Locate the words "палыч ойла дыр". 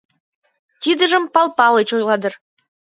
1.57-2.33